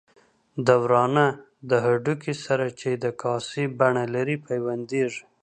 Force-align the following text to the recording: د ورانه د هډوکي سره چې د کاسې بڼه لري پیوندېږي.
د 0.65 0.67
ورانه 0.83 1.25
د 1.69 1.71
هډوکي 1.85 2.33
سره 2.45 2.65
چې 2.79 2.89
د 3.03 3.05
کاسې 3.21 3.63
بڼه 3.79 4.03
لري 4.15 4.35
پیوندېږي. 4.47 5.23